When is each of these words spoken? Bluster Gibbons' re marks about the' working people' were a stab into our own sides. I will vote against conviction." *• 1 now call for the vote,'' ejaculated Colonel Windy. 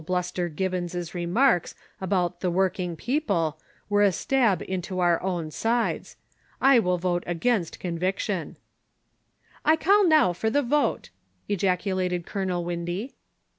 Bluster 0.03 0.49
Gibbons' 0.49 1.13
re 1.13 1.27
marks 1.27 1.75
about 2.01 2.39
the' 2.39 2.49
working 2.59 2.95
people' 2.95 3.59
were 3.87 4.01
a 4.01 4.11
stab 4.11 4.63
into 4.63 4.99
our 4.99 5.21
own 5.21 5.51
sides. 5.51 6.15
I 6.59 6.79
will 6.79 6.97
vote 6.97 7.23
against 7.27 7.79
conviction." 7.79 8.57
*• 9.65 9.87
1 9.87 10.09
now 10.09 10.23
call 10.23 10.33
for 10.33 10.49
the 10.49 10.63
vote,'' 10.63 11.11
ejaculated 11.47 12.25
Colonel 12.25 12.65
Windy. 12.65 13.13